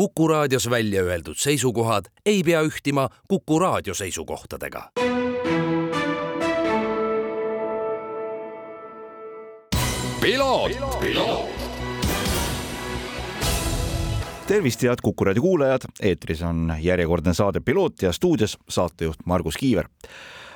Kuku 0.00 0.28
raadios 0.28 0.70
välja 0.70 1.02
öeldud 1.02 1.36
seisukohad 1.36 2.04
ei 2.26 2.42
pea 2.42 2.62
ühtima 2.62 3.08
Kuku 3.28 3.58
raadio 3.58 3.94
seisukohtadega. 3.94 4.90
tervist, 14.46 14.82
head 14.82 14.96
Kuku 15.02 15.24
raadio 15.24 15.42
kuulajad, 15.42 15.80
eetris 16.02 16.42
on 16.42 16.72
järjekordne 16.80 17.34
saade 17.34 17.60
Piloot 17.60 18.02
ja 18.02 18.12
stuudios 18.12 18.58
saatejuht 18.68 19.18
Margus 19.26 19.56
Kiiver 19.56 19.88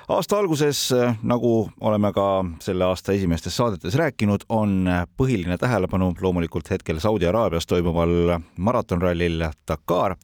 aasta 0.09 0.39
alguses, 0.39 0.89
nagu 1.23 1.71
oleme 1.81 2.13
ka 2.13 2.45
selle 2.61 2.85
aasta 2.85 3.13
esimestes 3.13 3.57
saadetes 3.57 3.97
rääkinud, 3.99 4.47
on 4.49 4.85
põhiline 5.17 5.59
tähelepanu 5.59 6.13
loomulikult 6.21 6.71
hetkel 6.71 7.01
Saudi 7.01 7.27
Araabias 7.27 7.67
toimuval 7.67 8.39
maratonrallil 8.57 9.47
Dakar 9.69 10.17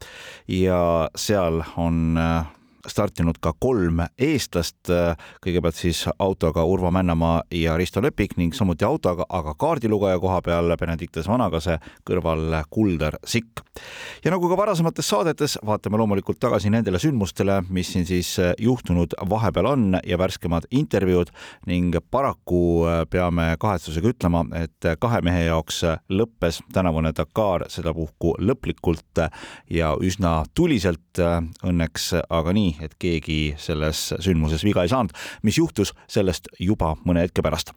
ja 0.47 1.09
seal 1.15 1.63
on 1.77 2.17
startinud 2.87 3.37
ka 3.41 3.53
kolm 3.59 4.01
eestlast, 4.17 4.89
kõigepealt 5.43 5.77
siis 5.77 6.05
autoga 6.19 6.63
Urvo 6.65 6.91
Männamaa 6.91 7.41
ja 7.55 7.77
Risto 7.77 8.01
Lepik 8.01 8.37
ning 8.37 8.55
samuti 8.55 8.85
autoga, 8.85 9.25
aga 9.29 9.53
kaardilugeja 9.59 10.19
koha 10.19 10.41
peal 10.45 10.75
Benedictus 10.79 11.27
Vanakase 11.29 11.77
kõrval 12.07 12.61
Kuldar 12.69 13.17
Sikk. 13.25 13.61
ja 14.25 14.31
nagu 14.31 14.49
ka 14.49 14.57
varasemates 14.57 15.09
saadetes, 15.09 15.57
vaatame 15.65 15.97
loomulikult 15.97 16.39
tagasi 16.39 16.69
nendele 16.69 16.99
sündmustele, 16.99 17.61
mis 17.69 17.93
siin 17.93 18.05
siis 18.05 18.35
juhtunud 18.59 19.15
vahepeal 19.29 19.65
on 19.65 19.99
ja 20.07 20.17
värskemad 20.17 20.67
intervjuud 20.71 21.31
ning 21.67 21.95
paraku 22.11 22.85
peame 23.09 23.55
kahetsusega 23.59 24.13
ütlema, 24.13 24.45
et 24.57 24.91
kahe 24.99 25.21
mehe 25.21 25.45
jaoks 25.45 25.83
lõppes 26.09 26.61
tänavune 26.73 27.13
Dakar 27.17 27.67
sedapuhku 27.69 28.35
lõplikult 28.39 29.25
ja 29.69 29.93
üsna 30.01 30.41
tuliselt 30.55 31.21
õnneks, 31.21 32.11
aga 32.29 32.53
nii, 32.55 32.70
nii, 32.71 32.85
et 32.85 32.95
keegi 33.01 33.55
selles 33.61 34.11
sündmuses 34.19 34.63
viga 34.65 34.85
ei 34.85 34.91
saanud, 34.91 35.13
mis 35.43 35.57
juhtus 35.59 35.93
sellest 36.11 36.49
juba 36.59 36.95
mõne 37.05 37.25
hetke 37.25 37.43
pärast. 37.45 37.73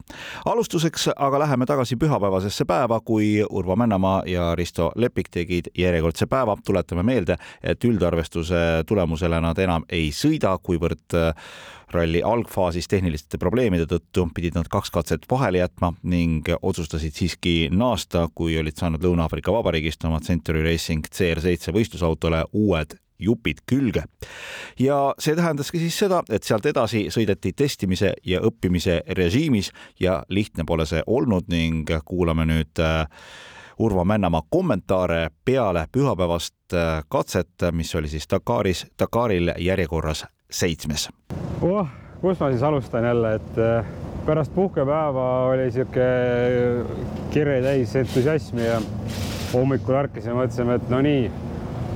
alustuseks 0.47 1.11
aga 1.17 1.39
läheme 1.45 1.67
tagasi 1.67 1.97
pühapäevasesse 1.97 2.65
päeva, 2.65 3.01
kui 3.01 3.45
Urvo 3.51 3.77
Männamaa 3.77 4.23
ja 4.27 4.55
Risto 4.55 4.93
Lepik 4.97 5.31
tegid 5.31 5.71
järjekordse 5.79 6.27
päeva. 6.27 6.57
tuletame 6.65 7.03
meelde, 7.03 7.37
et 7.63 7.85
üldarvestuse 7.85 8.85
tulemusele 8.87 9.41
nad 9.41 9.59
enam 9.59 9.85
ei 9.89 10.11
sõida, 10.11 10.59
kuivõrd 10.63 11.15
äh, 11.15 11.35
ralli 11.95 12.23
algfaasis 12.23 12.89
tehniliste 12.89 13.39
probleemide 13.39 13.87
tõttu 13.87 14.27
pidid 14.35 14.57
nad 14.59 14.69
kaks 14.71 14.91
katset 14.91 15.27
vahele 15.31 15.63
jätma 15.63 15.93
ning 16.03 16.49
otsustasid 16.63 17.15
siiski 17.15 17.55
naasta, 17.71 18.29
kui 18.35 18.59
olid 18.59 18.77
saanud 18.79 19.05
Lõuna-Aafrika 19.05 19.53
Vabariigist 19.55 20.05
oma 20.05 20.21
Century 20.25 20.65
Racing 20.65 21.07
CR7 21.07 21.75
võistlusautole 21.77 22.45
uued 22.53 22.99
jupid 23.19 23.63
külge. 23.67 24.05
ja 24.79 25.15
see 25.19 25.37
tähendaski 25.37 25.79
siis 25.79 25.99
seda, 25.99 26.23
et 26.31 26.43
sealt 26.43 26.67
edasi 26.67 27.07
sõideti 27.15 27.53
testimise 27.57 28.15
ja 28.27 28.41
õppimise 28.41 29.01
režiimis 29.17 29.71
ja 30.01 30.23
lihtne 30.29 30.65
pole 30.67 30.87
see 30.87 31.03
olnud 31.07 31.49
ning 31.49 31.91
kuulame 32.05 32.47
nüüd 32.47 32.83
äh, 32.83 33.07
Urvo 33.79 34.05
Männamaa 34.05 34.43
kommentaare 34.51 35.29
peale 35.45 35.87
pühapäevast 35.93 36.75
äh, 36.75 37.03
katset, 37.09 37.71
mis 37.73 37.95
oli 37.95 38.09
siis 38.09 38.27
Dakaris, 38.31 38.87
Dakaril 38.99 39.53
järjekorras 39.59 40.27
seitsmes 40.51 41.09
oh,. 41.63 41.87
kus 42.21 42.41
ma 42.41 42.51
siis 42.51 42.63
alustan 42.63 43.05
jälle, 43.05 43.35
et 43.35 43.59
äh, 43.59 43.87
pärast 44.27 44.55
puhkepäeva 44.55 45.47
oli 45.47 45.71
sihuke 45.71 46.07
kirje 47.31 47.63
täis 47.63 47.97
entusiasmi 47.97 48.67
ja 48.67 48.81
hommikul 49.53 49.99
ärkasime, 49.99 50.39
mõtlesime, 50.39 50.79
et 50.79 50.89
no 50.91 51.01
nii 51.05 51.27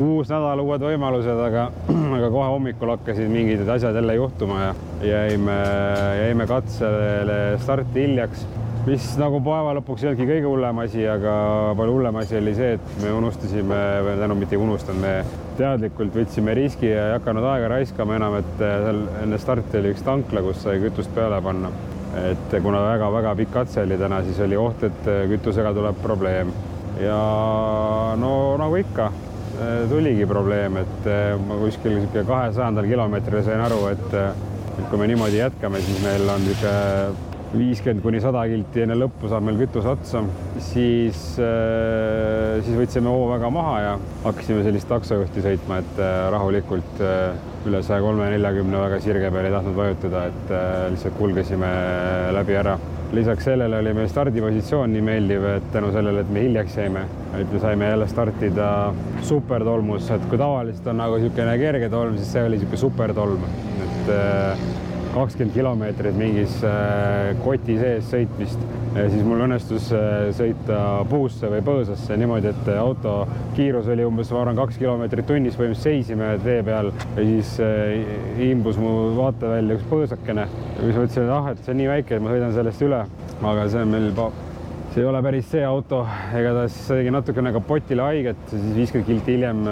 uus 0.05 0.31
nädal, 0.31 0.61
uued 0.63 0.83
võimalused, 0.85 1.41
aga, 1.43 1.69
aga 2.19 2.31
kohe 2.31 2.47
hommikul 2.53 2.93
hakkasid 2.95 3.31
mingid 3.33 3.69
asjad 3.69 3.97
jälle 3.99 4.15
juhtuma 4.19 4.61
ja 4.63 4.71
jäime, 5.03 5.59
jäime 6.23 6.47
katsele 6.47 7.39
starti 7.63 8.05
hiljaks, 8.07 8.45
mis 8.87 9.09
nagu 9.21 9.41
päeva 9.45 9.75
lõpuks 9.79 10.05
ei 10.05 10.11
olnudki 10.13 10.29
kõige 10.31 10.47
hullem 10.47 10.81
asi, 10.85 11.03
aga 11.11 11.35
palju 11.79 11.99
hullem 11.99 12.21
asi 12.23 12.39
oli 12.39 12.55
see, 12.57 12.79
et 12.79 13.03
me 13.03 13.13
unustasime, 13.19 13.83
või 14.07 14.15
tähendab, 14.15 14.41
mitte 14.45 14.57
ei 14.57 14.63
unustanud, 14.63 15.03
me 15.03 15.45
teadlikult 15.59 16.19
võtsime 16.23 16.57
riski 16.57 16.93
ja 16.93 17.11
ei 17.11 17.15
hakanud 17.19 17.51
aega 17.51 17.75
raiskama 17.75 18.19
enam, 18.21 18.39
et 18.39 18.57
seal 18.63 19.05
enne 19.25 19.43
starti 19.43 19.81
oli 19.83 19.95
üks 19.97 20.07
tankla, 20.07 20.45
kus 20.47 20.63
sai 20.65 20.83
kütust 20.85 21.15
peale 21.15 21.43
panna. 21.45 21.75
et 22.19 22.55
kuna 22.63 22.81
väga-väga 22.83 23.35
pikk 23.37 23.51
katse 23.53 23.83
oli 23.83 23.99
täna, 23.99 24.23
siis 24.25 24.41
oli 24.41 24.57
oht, 24.57 24.83
et 24.83 25.09
kütusega 25.29 25.75
tuleb 25.77 26.01
probleem 26.03 26.51
ja 26.99 27.19
no 28.19 28.31
nagu 28.59 28.79
ikka 28.81 29.11
tuligi 29.91 30.27
probleem, 30.27 30.77
et 30.83 31.09
äh, 31.11 31.33
ma 31.41 31.57
kuskil 31.63 31.97
niisugune 31.97 32.27
kahesajandal 32.29 32.87
kilomeetril 32.91 33.43
sain 33.47 33.63
aru, 33.65 33.81
et, 33.93 34.13
äh, 34.15 34.29
et 34.77 34.85
kui 34.91 35.01
me 35.01 35.09
niimoodi 35.11 35.41
jätkame, 35.41 35.81
siis 35.85 35.99
meil 36.05 36.29
on 36.31 36.45
niisugune 36.47 37.27
viiskümmend 37.49 38.05
kuni 38.05 38.19
sada 38.21 38.43
kilti 38.45 38.83
enne 38.85 38.99
lõppu 39.01 39.31
saab 39.33 39.47
meil 39.47 39.57
kütus 39.57 39.87
otsa, 39.89 40.21
siis, 40.61 41.23
siis 41.39 42.77
võtsime 42.77 43.09
hoo 43.09 43.23
väga 43.31 43.49
maha 43.55 43.79
ja 43.81 43.95
hakkasime 44.27 44.67
sellist 44.67 44.91
taksojuhti 44.91 45.47
sõitma, 45.47 45.79
et 45.81 46.03
rahulikult 46.35 47.01
üle 47.01 47.81
saja 47.87 48.05
kolme, 48.05 48.29
neljakümne 48.35 48.85
väga 48.85 49.01
sirge 49.01 49.33
peal 49.33 49.49
ei 49.49 49.57
tahtnud 49.57 49.81
vajutada, 49.81 50.27
et 50.29 50.55
lihtsalt 50.93 51.17
kulgesime 51.23 51.73
läbi 52.37 52.61
ära 52.61 52.77
lisaks 53.13 53.45
sellele 53.45 53.79
oli 53.79 53.95
meil 53.97 54.09
stardipositsioon 54.09 54.93
nii 54.93 55.05
meeldiv, 55.05 55.45
et 55.55 55.71
tänu 55.73 55.93
sellele, 55.95 56.25
et 56.25 56.33
me 56.33 56.43
hiljaks 56.45 56.77
jäime, 56.77 57.07
et 57.39 57.53
me 57.53 57.61
saime 57.63 57.89
jälle 57.89 58.09
startida 58.09 58.69
supertolmus, 59.23 60.11
et 60.11 60.27
kui 60.29 60.41
tavaliselt 60.41 60.87
on 60.93 61.01
nagu 61.01 61.17
niisugune 61.17 61.57
kerge 61.63 61.89
tolm, 61.93 62.19
siis 62.19 62.35
see 62.37 62.45
oli 62.45 62.59
niisugune 62.59 62.83
supertolm, 62.85 63.49
et 63.87 64.13
äh, 64.13 64.67
kakskümmend 65.23 65.55
kilomeetrit 65.57 66.17
mingis 66.19 66.59
äh, 66.67 67.33
koti 67.43 67.79
sees 67.79 68.07
sõitmist, 68.13 68.61
siis 68.97 69.25
mul 69.27 69.45
õnnestus 69.47 69.89
äh, 69.97 70.29
sõita 70.37 70.81
puusse 71.11 71.51
või 71.53 71.63
põõsasse 71.67 72.17
niimoodi, 72.21 72.53
et 72.53 72.71
auto 72.77 73.15
kiirus 73.57 73.89
oli 73.93 74.07
umbes, 74.07 74.31
ma 74.35 74.43
arvan, 74.43 74.59
kaks 74.61 74.79
kilomeetrit 74.81 75.29
tunnis, 75.29 75.57
põhimõtteliselt 75.59 76.07
seisime 76.07 76.31
tee 76.45 76.61
peal 76.67 76.93
ja 76.93 77.25
siis 77.25 77.55
äh, 77.65 78.45
imbus 78.49 78.79
mu 78.81 78.95
vaatevälja 79.19 79.79
üks 79.79 79.89
põõsakene. 79.91 80.47
siis 80.79 81.01
mõtlesin, 81.01 81.27
et 81.27 81.35
ah, 81.39 81.51
et 81.53 81.65
see 81.65 81.75
on 81.75 81.83
nii 81.83 81.91
väike, 81.95 82.17
et 82.17 82.25
ma 82.25 82.37
sõidan 82.37 82.57
sellest 82.61 82.87
üle, 82.87 83.03
aga 83.53 83.69
see 83.69 83.85
on 83.85 83.93
meil 83.97 84.09
see 84.19 85.03
ei 85.03 85.11
ole 85.11 85.21
päris 85.23 85.51
see 85.53 85.67
auto, 85.67 86.05
igatahes 86.33 86.81
tegi 86.89 87.13
natukene 87.13 87.53
kapotile 87.59 88.07
haiget, 88.07 88.49
siis 88.51 88.73
viiskümmend 88.77 89.11
kilti 89.13 89.37
hiljem 89.37 89.69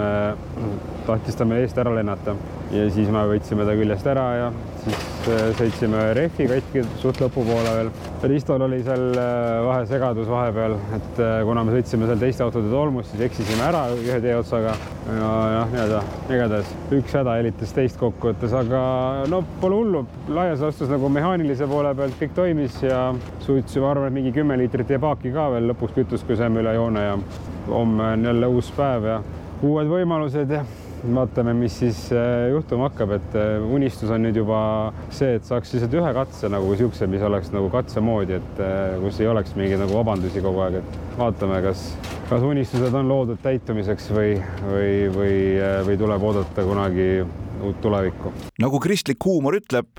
tahtis 1.07 1.39
ta 1.39 1.47
meil 1.47 1.65
eest 1.65 1.81
ära 1.81 1.95
lennata 1.95 2.37
ja 2.71 2.87
siis 2.91 3.07
me 3.13 3.21
võtsime 3.29 3.63
ta 3.67 3.73
küljest 3.77 4.07
ära 4.11 4.25
ja 4.35 4.47
siis 4.83 5.29
äh, 5.31 5.43
sõitsime 5.55 6.01
rehvi 6.17 6.47
katki 6.49 6.83
suht 7.01 7.19
lõpupoole 7.23 7.73
veel. 7.77 7.91
Ristol 8.27 8.63
oli 8.65 8.79
seal 8.83 9.05
äh, 9.15 9.59
vahesegadus 9.63 10.27
vahepeal, 10.31 10.75
et 10.97 11.21
äh, 11.23 11.35
kuna 11.47 11.63
me 11.67 11.75
sõitsime 11.75 12.09
seal 12.09 12.19
teiste 12.21 12.43
autode 12.43 12.71
tolmust, 12.71 13.13
siis 13.13 13.23
eksisime 13.29 13.63
ära 13.69 13.85
ühe 13.95 14.19
teeotsaga 14.23 14.73
ja 15.07 15.29
jah, 15.53 15.69
nii-öelda 15.71 16.01
igatahes 16.35 16.73
üks 16.97 17.15
häda 17.15 17.37
jälitas 17.39 17.71
teist 17.77 17.99
kokkuvõttes, 18.01 18.55
aga 18.59 18.81
no 19.31 19.41
pole 19.61 19.79
hullu, 19.79 20.03
laias 20.35 20.63
laastus 20.63 20.91
nagu 20.91 21.11
mehaanilise 21.13 21.69
poole 21.71 21.93
pealt 21.95 22.17
kõik 22.19 22.35
toimis 22.35 22.81
ja 22.83 23.05
suutsime, 23.45 23.87
arvan, 23.87 24.09
et 24.11 24.17
mingi 24.17 24.35
kümme 24.35 24.59
liitrit 24.59 24.91
jäi 24.91 24.99
paaki 25.03 25.31
ka 25.35 25.47
veel 25.55 25.71
lõpuks 25.71 25.95
kütust, 26.01 26.27
kui 26.27 26.39
saime 26.39 26.59
üle 26.63 26.75
joone 26.75 27.05
ja 27.05 27.15
homme 27.71 28.11
on 28.17 28.27
jälle 28.27 28.51
uus 28.51 28.73
päev 28.75 29.07
ja 29.07 29.21
uued 29.63 29.87
võimalused 29.89 30.51
ja 30.51 30.65
vaatame, 31.03 31.53
mis 31.57 31.77
siis 31.79 31.99
äh, 32.11 32.49
juhtuma 32.51 32.89
hakkab, 32.89 33.13
et 33.17 33.35
äh, 33.37 33.63
unistus 33.73 34.11
on 34.13 34.23
nüüd 34.25 34.37
juba 34.39 34.59
see, 35.13 35.37
et 35.37 35.47
saaks 35.47 35.73
lihtsalt 35.75 35.97
ühe 35.99 36.13
katse 36.17 36.49
nagu 36.51 36.73
siukse, 36.79 37.07
mis 37.09 37.23
oleks 37.25 37.51
nagu 37.53 37.69
katse 37.73 38.03
moodi, 38.03 38.37
et 38.39 38.61
äh, 38.63 38.97
kus 39.03 39.21
ei 39.21 39.29
oleks 39.31 39.55
mingeid 39.57 39.81
nagu 39.83 39.97
vabandusi 39.99 40.43
kogu 40.43 40.63
aeg, 40.65 40.79
et 40.81 41.17
vaatame, 41.19 41.61
kas, 41.65 41.89
kas 42.31 42.45
unistused 42.45 42.97
on 42.97 43.11
loodud 43.11 43.41
täitumiseks 43.43 44.09
või, 44.15 44.37
või, 44.67 44.93
või, 45.13 45.35
või 45.87 45.99
tuleb 46.01 46.29
oodata 46.31 46.65
kunagi 46.67 47.09
uut 47.61 47.81
tulevikku. 47.81 48.33
nagu 48.59 48.79
kristlik 48.79 49.25
huumor 49.25 49.57
ütleb, 49.59 49.89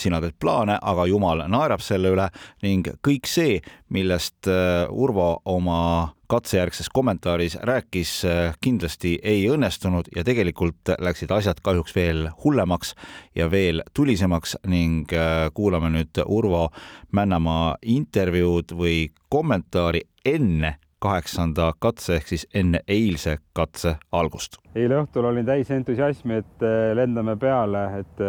sina 0.00 0.20
teed 0.24 0.36
plaane, 0.40 0.78
aga 0.82 1.06
jumal 1.10 1.44
naerab 1.48 1.82
selle 1.84 2.12
üle 2.14 2.28
ning 2.62 2.88
kõik 3.04 3.28
see, 3.30 3.60
millest 3.94 4.48
Urvo 4.90 5.28
oma 5.44 6.14
katsejärgses 6.34 6.88
kommentaaris 6.92 7.58
rääkis, 7.62 8.24
äh, 8.24 8.54
kindlasti 8.60 9.18
ei 9.22 9.44
õnnestunud 9.50 10.08
ja 10.16 10.24
tegelikult 10.24 10.94
läksid 10.98 11.30
asjad 11.30 11.60
kahjuks 11.62 11.94
veel 11.94 12.28
hullemaks 12.44 12.94
ja 13.36 13.50
veel 13.50 13.82
tulisemaks 13.94 14.56
ning 14.66 15.12
äh, 15.12 15.50
kuulame 15.54 15.92
nüüd 15.94 16.22
Urvo 16.26 16.68
Männamaa 17.12 17.76
intervjuud 17.82 18.74
või 18.74 18.96
kommentaari 19.28 20.00
enne 20.24 20.78
kaheksanda 21.04 21.70
katse 21.78 22.18
ehk 22.18 22.32
siis 22.32 22.46
enne 22.54 22.80
eilse 22.88 23.36
katse 23.52 23.96
algust. 24.12 24.58
eile 24.74 25.02
õhtul 25.02 25.28
olin 25.30 25.46
täis 25.46 25.70
entusiasmi, 25.70 26.40
et 26.42 26.66
äh, 26.66 26.90
lendame 26.96 27.36
peale, 27.36 27.86
et 28.00 28.24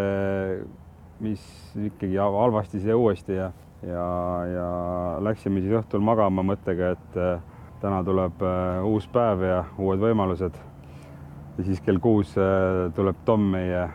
mis 1.24 1.42
ikkagi 1.88 2.20
halvasti 2.20 2.84
siia 2.84 2.98
uuesti 3.00 3.40
ja, 3.40 3.52
ja, 3.88 4.08
ja 4.52 4.70
läksime 5.24 5.64
siis 5.64 5.80
õhtul 5.80 6.04
magama 6.04 6.44
mõttega, 6.44 6.96
et 6.98 7.22
täna 7.86 8.02
tuleb 8.04 8.42
äh, 8.42 8.84
uus 8.86 9.08
päev 9.12 9.44
ja 9.46 9.64
uued 9.78 10.02
võimalused. 10.02 10.56
ja 11.58 11.64
siis 11.64 11.82
kell 11.86 12.00
kuus 12.02 12.34
äh, 12.38 12.92
tuleb 12.96 13.20
Tom 13.26 13.44
meie, 13.54 13.88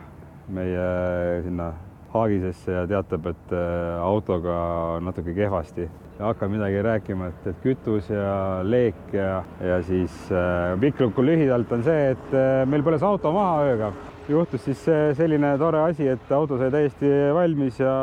meie 0.47 1.41
sinna 1.43 1.73
haagisesse 2.13 2.73
ja 2.75 2.85
teatab, 2.89 3.31
et 3.31 3.53
äh, 3.55 3.97
autoga 4.03 4.55
natuke 5.03 5.35
kehvasti 5.37 5.87
hakkab 6.21 6.51
midagi 6.53 6.81
rääkima, 6.85 7.31
et, 7.31 7.45
et 7.49 7.61
kütus 7.63 8.11
ja 8.11 8.61
leek 8.61 9.13
ja, 9.15 9.41
ja 9.63 9.79
siis 9.85 10.13
äh, 10.29 10.75
pikk 10.81 11.01
lugu 11.01 11.25
lühidalt 11.25 11.71
on 11.73 11.85
see, 11.85 12.11
et 12.13 12.35
äh, 12.37 12.61
meil 12.69 12.83
põles 12.85 13.05
auto 13.05 13.31
maha 13.33 13.63
ööga. 13.71 13.93
juhtus 14.29 14.61
siis 14.63 14.83
selline 15.17 15.55
tore 15.59 15.81
asi, 15.81 16.05
et 16.07 16.29
auto 16.31 16.59
sai 16.59 16.69
täiesti 16.71 17.09
valmis 17.33 17.79
ja 17.81 17.95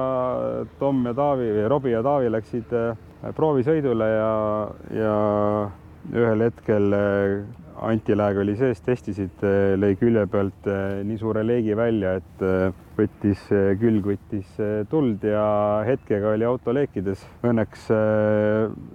Tom 0.80 1.06
ja 1.06 1.14
Taavi 1.14 1.46
või 1.54 1.68
Robbie 1.70 1.94
ja 1.94 2.02
Taavi 2.02 2.32
läksid 2.34 2.74
proovisõidule 3.36 4.08
ja, 4.10 4.34
ja 4.98 5.14
ühel 6.18 6.44
hetkel 6.48 6.92
äh, 7.78 7.88
antiläeg 7.90 8.38
oli 8.42 8.54
sees, 8.58 8.80
testisid, 8.84 9.42
äh, 9.46 9.74
lõi 9.78 9.94
külje 10.00 10.24
pealt 10.30 10.66
äh, 10.70 11.00
nii 11.06 11.18
suure 11.20 11.44
leegi 11.46 11.76
välja, 11.78 12.16
et 12.18 12.42
võttis, 12.98 13.44
külg 13.78 14.06
võttis 14.10 14.56
tuld 14.90 15.22
ja 15.22 15.44
hetkega 15.86 16.32
oli 16.34 16.46
auto 16.48 16.74
leekides. 16.74 17.22
Õnneks 17.46 17.84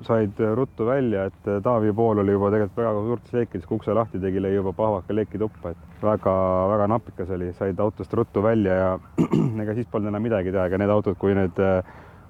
said 0.03 0.41
ruttu 0.59 0.87
välja, 0.89 1.29
et 1.31 1.47
Taavi 1.63 1.93
pool 1.95 2.19
oli 2.19 2.35
juba 2.35 2.51
tegelikult 2.51 2.81
väga 2.83 3.05
suurtes 3.07 3.37
leekides, 3.37 3.67
kui 3.69 3.79
ukse 3.79 3.95
lahti 3.95 4.19
tegi, 4.19 4.43
lõi 4.43 4.57
juba 4.57 4.75
pahvaka 4.75 5.15
leeki 5.15 5.39
tuppa, 5.39 5.71
et 5.71 6.03
väga-väga 6.03 6.89
napikas 6.91 7.31
oli, 7.37 7.53
said 7.55 7.79
autost 7.79 8.13
ruttu 8.19 8.43
välja 8.43 8.79
ja 8.81 8.91
ega 9.63 9.77
siis 9.77 9.87
polnud 9.91 10.11
enam 10.11 10.27
midagi 10.27 10.51
teha, 10.51 10.67
ega 10.67 10.83
need 10.83 10.91
autod, 10.91 11.15
kui 11.21 11.35
need 11.37 11.63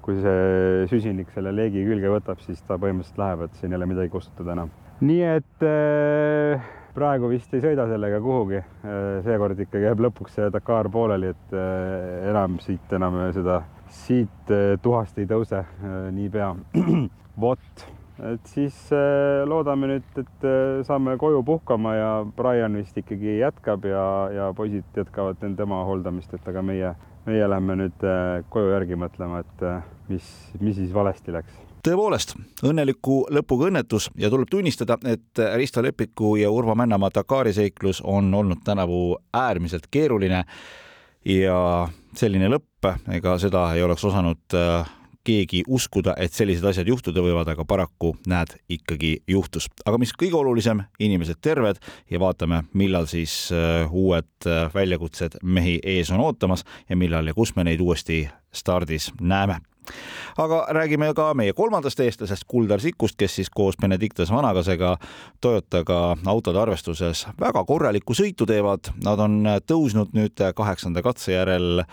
kui 0.03 0.19
see 0.19 0.88
süsinik 0.91 1.29
selle 1.33 1.53
leegi 1.55 1.85
külge 1.88 2.11
võtab, 2.11 2.41
siis 2.44 2.61
ta 2.67 2.75
põhimõtteliselt 2.75 3.21
läheb, 3.23 3.45
et 3.47 3.59
siin 3.59 3.71
ei 3.71 3.79
ole 3.79 3.88
midagi 3.94 4.11
kustutada 4.13 4.51
enam. 4.57 4.73
Nii 5.01 5.24
et 5.25 5.66
äh, 5.66 6.62
praegu 6.94 7.30
vist 7.31 7.54
ei 7.56 7.63
sõida 7.63 7.88
sellega 7.90 8.19
kuhugi. 8.24 8.60
Äh, 8.60 9.00
seekord 9.25 9.60
ikkagi 9.60 9.88
jääb 9.88 10.04
lõpuks 10.06 10.38
see 10.38 10.51
Dakar 10.54 10.90
pooleli, 10.94 11.34
et 11.34 11.57
äh, 11.57 12.30
enam 12.30 12.60
siit 12.63 12.94
enam 12.94 13.18
seda, 13.36 13.63
siit 14.04 14.54
tuhast 14.84 15.18
ei 15.22 15.28
tõuse 15.30 15.63
niipea. 16.13 16.54
vot, 17.44 17.86
et 18.30 18.54
siis 18.54 18.78
loodame 19.50 19.90
nüüd, 19.90 20.22
et 20.22 20.48
saame 20.86 21.18
koju 21.22 21.42
puhkama 21.46 21.96
ja 21.98 22.12
Brian 22.38 22.78
vist 22.78 22.98
ikkagi 22.98 23.39
jätkab 23.39 23.89
ja, 23.89 24.06
ja 24.34 24.51
poisid 24.57 25.01
jätkavad 25.01 25.42
tema 25.57 25.84
hooldamist, 25.89 26.34
et 26.38 26.48
aga 26.54 26.66
meie 26.66 26.94
meie 27.24 27.46
lähme 27.48 27.78
nüüd 27.80 28.01
koju 28.51 28.74
järgi 28.74 28.98
mõtlema, 29.00 29.46
et 29.46 29.68
mis, 30.12 30.34
mis 30.60 30.75
siis 30.75 30.92
valesti 30.94 31.31
läks 31.31 31.73
tõepoolest, 31.83 32.35
õnneliku 32.63 33.24
lõpuga 33.33 33.68
õnnetus 33.69 34.09
ja 34.19 34.30
tuleb 34.31 34.50
tunnistada, 34.51 34.97
et 35.09 35.41
Risto 35.57 35.83
Lepiku 35.83 36.35
ja 36.39 36.51
Urvo 36.51 36.75
Männamaa 36.75 37.12
Dakari 37.15 37.53
seiklus 37.53 38.01
on 38.01 38.33
olnud 38.33 38.63
tänavu 38.63 39.18
äärmiselt 39.33 39.89
keeruline 39.91 40.44
ja 41.25 41.57
selline 42.15 42.50
lõpp, 42.51 42.91
ega 43.12 43.38
seda 43.41 43.69
ei 43.75 43.83
oleks 43.83 44.06
osanud 44.06 44.56
äh, 44.56 44.91
keegi 45.24 45.63
uskuda, 45.68 46.15
et 46.19 46.35
sellised 46.35 46.65
asjad 46.68 46.88
juhtuda 46.88 47.24
võivad, 47.24 47.47
aga 47.51 47.65
paraku 47.68 48.13
näed, 48.27 48.56
ikkagi 48.71 49.15
juhtus. 49.27 49.69
aga 49.86 50.00
mis 50.00 50.12
kõige 50.19 50.39
olulisem, 50.39 50.83
inimesed 51.00 51.39
terved 51.41 51.79
ja 52.12 52.19
vaatame, 52.19 52.63
millal 52.74 53.07
siis 53.12 53.51
äh, 53.51 53.91
uued 53.91 54.47
äh, 54.47 54.71
väljakutsed 54.74 55.39
mehi 55.44 55.79
ees 55.83 56.12
on 56.12 56.24
ootamas 56.24 56.63
ja 56.89 56.95
millal 56.95 57.27
ja 57.27 57.36
kus 57.36 57.56
me 57.56 57.68
neid 57.68 57.83
uuesti 57.83 58.24
stardis 58.53 59.12
näeme 59.19 59.59
aga 60.38 60.63
räägime 60.75 61.12
ka 61.18 61.31
meie 61.38 61.53
kolmandast 61.53 62.00
eestlasest, 62.03 62.45
Kuldar 62.47 62.81
Sikust, 62.83 63.18
kes 63.19 63.39
siis 63.39 63.50
koos 63.53 63.77
Benedictus 63.81 64.31
Vanagasega 64.31 64.95
Toyotaga 65.41 66.01
autode 66.25 66.62
arvestuses 66.62 67.25
väga 67.39 67.65
korralikku 67.68 68.15
sõitu 68.18 68.47
teevad. 68.50 68.91
Nad 69.03 69.24
on 69.24 69.41
tõusnud 69.68 70.13
nüüd 70.18 70.45
kaheksanda 70.56 71.03
katse 71.06 71.35
järel 71.35 71.83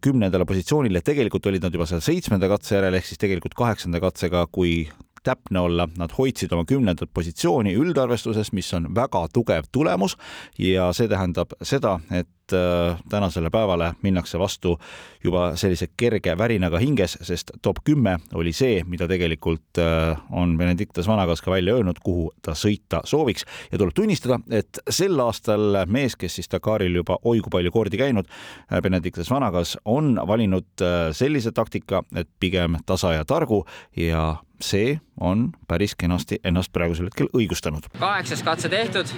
kümnendale 0.00 0.46
positsioonile, 0.48 1.04
tegelikult 1.04 1.46
olid 1.46 1.64
nad 1.66 1.74
juba 1.74 1.88
seal 1.90 2.02
seitsmenda 2.04 2.50
katse 2.50 2.78
järel 2.78 2.98
ehk 2.98 3.08
siis 3.08 3.20
tegelikult 3.20 3.54
kaheksanda 3.58 4.00
katsega, 4.02 4.46
kui 4.52 4.88
täpne 5.22 5.60
olla, 5.60 5.88
nad 5.98 6.12
hoidsid 6.16 6.52
oma 6.56 6.64
kümnendat 6.68 7.10
positsiooni 7.14 7.74
üldarvestuses, 7.76 8.52
mis 8.56 8.70
on 8.76 8.88
väga 8.96 9.26
tugev 9.34 9.68
tulemus 9.72 10.16
ja 10.58 10.90
see 10.96 11.10
tähendab 11.10 11.52
seda, 11.60 11.98
et 12.10 12.28
äh, 12.52 12.98
tänasele 13.10 13.50
päevale 13.50 13.92
minnakse 14.02 14.38
vastu 14.38 14.76
juba 15.24 15.56
sellise 15.60 15.90
kerge 15.96 16.36
värinaga 16.38 16.78
hinges, 16.78 17.18
sest 17.22 17.52
top 17.62 17.82
kümme 17.84 18.16
oli 18.34 18.52
see, 18.56 18.82
mida 18.88 19.08
tegelikult 19.08 19.78
äh, 19.78 20.18
on 20.30 20.56
Benedictus 20.58 21.08
Vanagas 21.08 21.42
ka 21.42 21.50
välja 21.50 21.74
öelnud, 21.76 22.00
kuhu 22.04 22.30
ta 22.42 22.54
sõita 22.58 23.02
sooviks 23.04 23.46
ja 23.72 23.78
tuleb 23.78 23.94
tunnistada, 23.94 24.40
et 24.50 24.82
sel 24.90 25.20
aastal 25.20 25.82
mees, 25.86 26.16
kes 26.16 26.40
siis 26.40 26.50
Dakaril 26.52 27.00
juba 27.02 27.18
oi 27.24 27.40
kui 27.40 27.52
palju 27.52 27.72
kordi 27.74 28.00
käinud, 28.00 28.28
äh, 28.72 28.82
Benedictus 28.82 29.30
Vanagas 29.30 29.76
on 29.84 30.14
valinud 30.26 30.86
sellise 31.12 31.52
taktika, 31.52 32.04
et 32.16 32.28
pigem 32.40 32.78
tasa 32.86 33.14
ja 33.18 33.24
targu 33.24 33.64
ja 33.96 34.36
see 34.60 35.00
on 35.20 35.50
päris 35.68 35.94
kenasti 35.94 36.38
ennast 36.44 36.72
praegusel 36.72 37.08
hetkel 37.08 37.28
õigustanud. 37.36 37.88
kaheksas 37.98 38.42
katse 38.42 38.68
tehtud. 38.68 39.12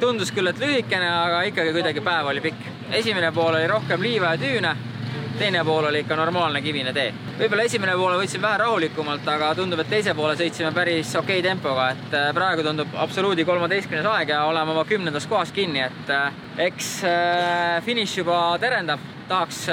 Tundus 0.00 0.32
küll, 0.34 0.50
et 0.50 0.60
lühikene, 0.60 1.08
aga 1.08 1.35
ikkagi 1.42 1.72
kuidagi 1.72 2.00
päev 2.00 2.26
oli 2.26 2.40
pikk. 2.40 2.68
esimene 2.90 3.32
pool 3.32 3.54
oli 3.54 3.66
rohkem 3.66 4.02
liiva 4.02 4.34
ja 4.34 4.40
tüüne, 4.40 4.76
teine 5.38 5.64
pool 5.64 5.84
oli 5.84 6.00
ikka 6.04 6.16
normaalne 6.16 6.62
kivine 6.62 6.92
tee. 6.92 7.14
võib-olla 7.38 7.66
esimene 7.68 7.96
poole 7.96 8.18
võtsin 8.20 8.42
vähe 8.42 8.58
rahulikumalt, 8.62 9.28
aga 9.28 9.54
tundub, 9.54 9.80
et 9.80 9.90
teise 9.90 10.14
poole 10.14 10.36
sõitsime 10.36 10.72
päris 10.74 11.14
okei 11.16 11.40
okay 11.40 11.48
tempoga, 11.48 11.90
et 11.90 12.14
äh, 12.14 12.30
praegu 12.34 12.62
tundub 12.62 12.94
absoluudi 12.94 13.44
kolmeteistkümnes 13.44 14.06
aeg 14.12 14.32
ja 14.34 14.44
oleme 14.44 14.72
oma 14.72 14.84
kümnendas 14.84 15.26
kohas 15.26 15.52
kinni, 15.52 15.82
et 15.84 16.14
äh, 16.14 16.32
eks 16.68 16.92
finiš 17.84 18.18
juba 18.22 18.38
terendab, 18.60 19.00
tahaks, 19.28 19.66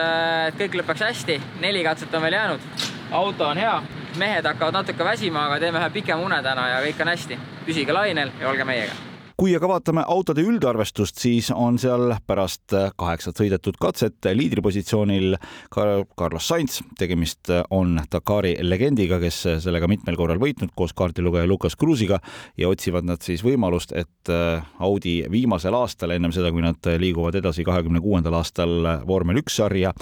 et 0.49 0.59
kõik 0.59 0.81
lõpeks 0.81 1.07
hästi, 1.07 1.39
neli 1.61 1.83
katset 1.85 2.13
on 2.13 2.25
veel 2.25 2.39
jäänud 2.41 2.91
auto 3.13 3.47
on 3.47 3.57
hea, 3.57 3.81
mehed 4.17 4.45
hakkavad 4.45 4.73
natuke 4.73 5.05
väsima, 5.05 5.45
aga 5.47 5.59
teeme 5.61 5.81
ühe 5.81 5.89
pikema 5.93 6.25
une 6.25 6.41
täna 6.43 6.67
ja 6.75 6.83
kõik 6.85 7.01
on 7.05 7.13
hästi. 7.13 7.39
püsige 7.65 7.93
lainel 7.93 8.31
ja 8.41 8.49
olge 8.49 8.65
meiega 8.67 9.12
kui 9.39 9.55
aga 9.57 9.69
vaatame 9.69 10.03
autode 10.07 10.43
üldarvestust, 10.45 11.19
siis 11.21 11.49
on 11.53 11.79
seal 11.81 12.15
pärast 12.27 12.75
kaheksat 12.99 13.39
sõidetud 13.41 13.77
katset 13.81 14.29
liidripositsioonil 14.33 15.37
Carlos 15.73 16.47
Sainz. 16.47 16.81
tegemist 16.99 17.49
on 17.69 17.99
Dakari 18.11 18.55
legendiga, 18.61 19.19
kes 19.19 19.41
sellega 19.63 19.87
mitmel 19.87 20.17
korral 20.19 20.41
võitnud 20.41 20.73
koos 20.75 20.93
kaardilugeja 20.93 21.47
Lukas 21.47 21.75
Kruusiga 21.75 22.19
ja 22.57 22.69
otsivad 22.69 23.07
nad 23.07 23.21
siis 23.21 23.43
võimalust, 23.43 23.95
et 23.95 24.33
Audi 24.79 25.23
viimasel 25.31 25.75
aastal, 25.77 26.13
ennem 26.15 26.31
seda, 26.35 26.51
kui 26.51 26.63
nad 26.63 26.93
liiguvad 26.99 27.35
edasi 27.41 27.65
kahekümne 27.67 28.01
kuuendal 28.03 28.39
aastal 28.39 29.03
vormel 29.07 29.41
üks 29.43 29.57
sarja, 29.61 29.93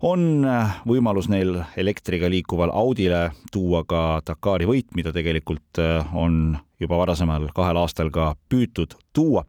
on 0.00 0.44
äh, 0.48 0.80
võimalus 0.88 1.28
neil 1.30 1.60
elektriga 1.76 2.30
liikuval 2.30 2.72
Audile 2.74 3.30
tuua 3.52 3.84
ka 3.88 4.20
Dakari 4.26 4.68
võit, 4.68 4.90
mida 4.96 5.12
tegelikult 5.12 5.80
äh, 5.82 6.14
on 6.16 6.56
juba 6.80 7.00
varasemal 7.02 7.50
kahel 7.54 7.80
aastal 7.82 8.10
ka 8.14 8.32
püütud 8.48 8.96
tuua. 9.12 9.44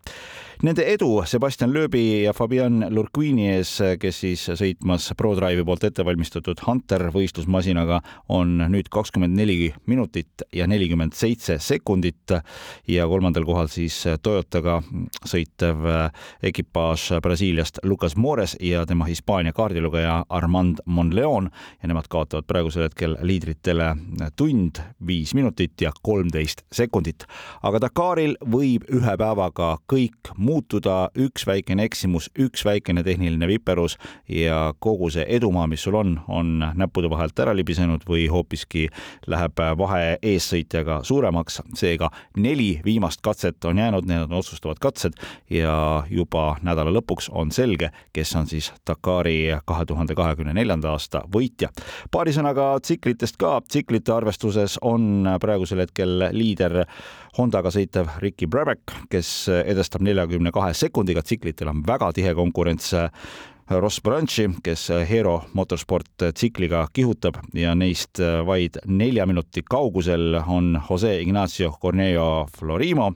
Nende 0.62 0.84
edu 0.86 1.24
Sebastian 1.26 1.74
Loebi 1.74 2.24
ja 2.24 2.36
Fabian 2.38 2.84
Lurquini 2.94 3.48
ees, 3.50 3.72
kes 3.98 4.20
siis 4.22 4.44
sõitmas 4.60 5.08
ProDrive'i 5.18 5.64
poolt 5.66 5.88
ettevalmistatud 5.88 6.60
Hunter 6.68 7.08
võistlusmasinaga, 7.16 7.98
on 8.30 8.60
nüüd 8.70 8.92
kakskümmend 8.94 9.34
neli 9.40 9.72
minutit 9.90 10.44
ja 10.54 10.68
nelikümmend 10.70 11.18
seitse 11.18 11.56
sekundit 11.58 12.36
ja 12.86 13.08
kolmandal 13.10 13.48
kohal 13.48 13.72
siis 13.74 13.98
Toyotaga 14.22 14.76
sõitev 15.26 15.88
ekipaaž 16.46 17.08
Brasiiliast 17.26 17.82
Lucas 17.82 18.14
Mores 18.14 18.54
ja 18.62 18.86
tema 18.86 19.10
Hispaania 19.10 19.58
kaardilugeja 19.58 20.20
Armand 20.30 20.86
Monleon 20.86 21.50
ja 21.82 21.90
nemad 21.90 22.06
kaotavad 22.06 22.46
praegusel 22.46 22.86
hetkel 22.86 23.18
liidritele 23.26 23.96
tund, 24.38 24.78
viis 25.08 25.34
minutit 25.34 25.82
ja 25.82 25.90
kolmteist 26.06 26.62
sekundit. 26.70 27.26
aga 27.64 27.82
Dakaril 27.82 28.38
võib 28.46 28.86
ühe 28.94 29.18
päevaga 29.52 29.78
kõik 29.88 30.32
muutuda, 30.38 31.10
üks 31.16 31.46
väikene 31.46 31.84
eksimus, 31.84 32.30
üks 32.40 32.64
väikene 32.66 33.04
tehniline 33.04 33.48
viperus 33.48 33.98
ja 34.30 34.74
kogu 34.80 35.10
see 35.10 35.26
edumaa, 35.28 35.68
mis 35.68 35.84
sul 35.84 35.96
on, 35.96 36.22
on 36.28 36.64
näppude 36.76 37.10
vahelt 37.10 37.38
ära 37.40 37.54
libisenud 37.56 38.04
või 38.08 38.28
hoopiski 38.30 38.88
läheb 39.28 39.58
vahe 39.78 40.18
eessõitjaga 40.22 41.04
suuremaks. 41.04 41.62
seega 41.76 42.10
neli 42.38 42.82
viimast 42.86 43.22
katset 43.22 43.64
on 43.66 43.78
jäänud, 43.78 44.06
need 44.06 44.22
on 44.30 44.38
otsustavad 44.40 44.80
katsed 44.80 45.14
ja 45.50 46.04
juba 46.10 46.58
nädala 46.62 46.92
lõpuks 46.92 47.30
on 47.32 47.52
selge, 47.52 47.92
kes 48.14 48.36
on 48.36 48.48
siis 48.48 48.72
Dakari 48.88 49.52
kahe 49.66 49.86
tuhande 49.86 50.16
kahekümne 50.16 50.54
neljanda 50.54 50.92
aasta 50.92 51.24
võitja. 51.34 51.70
paari 52.12 52.32
sõnaga 52.32 52.80
tsiklitest 52.80 53.38
ka, 53.38 53.62
tsiklite 53.68 54.12
arvestuses 54.14 54.78
on 54.82 55.28
praegusel 55.40 55.80
hetkel 55.80 56.30
liider 56.32 56.86
Hondaga 57.38 57.72
sõitev 57.72 58.10
Ricky 58.20 58.48
Brabeck, 58.52 58.92
kes 59.12 59.48
edestab 59.54 60.04
neljakümne 60.04 60.52
kahe 60.52 60.74
sekundiga, 60.76 61.24
tsiklitel 61.24 61.70
on 61.72 61.80
väga 61.88 62.10
tihe 62.18 62.34
konkurents 62.36 62.92
Ross 63.70 64.02
Branchi, 64.02 64.50
kes 64.64 64.90
Hero 65.10 65.44
Motorsport 65.54 66.06
tsikliga 66.34 66.88
kihutab 66.94 67.36
ja 67.54 67.76
neist 67.76 68.20
vaid 68.46 68.78
nelja 68.86 69.26
minuti 69.26 69.62
kaugusel 69.64 70.36
on 70.48 70.82
Jose 70.90 71.22
Ignacio 71.22 71.72
Corneo 71.82 72.48
Florimo 72.58 73.14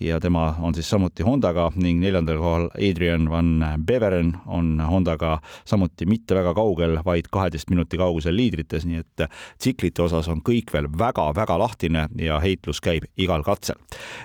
ja 0.00 0.20
tema 0.20 0.54
on 0.60 0.74
siis 0.74 0.90
samuti 0.90 1.22
Hondaga 1.22 1.70
ning 1.76 2.00
neljandal 2.00 2.38
kohal 2.38 2.68
Adrian 2.90 3.30
Van 3.30 3.64
Beveren 3.84 4.32
on 4.46 4.80
Hondaga 4.80 5.38
samuti 5.64 6.06
mitte 6.06 6.34
väga 6.34 6.54
kaugel, 6.54 6.98
vaid 7.04 7.28
kaheteist 7.30 7.70
minuti 7.70 8.00
kaugusel 8.00 8.36
liidrites, 8.36 8.86
nii 8.88 9.02
et 9.02 9.28
tsiklite 9.58 10.02
osas 10.02 10.28
on 10.32 10.40
kõik 10.44 10.72
veel 10.72 10.88
väga-väga 10.98 11.58
lahtine 11.58 12.08
ja 12.16 12.40
heitlus 12.40 12.80
käib 12.80 13.04
igal 13.16 13.44
katsel. 13.44 13.76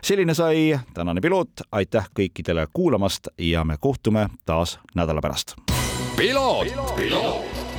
selline 0.04 0.34
sai 0.34 0.80
tänane 0.94 1.22
piloot, 1.22 1.68
aitäh 1.72 2.08
kõikidele 2.16 2.68
kuulamast 2.74 3.28
ja 3.38 3.64
me 3.64 3.78
kohtume 3.80 4.30
taas 4.46 4.80
nädala 4.96 5.22
pärast 5.22 5.73
piloot, 6.16 6.68
piloot.. 6.96 7.73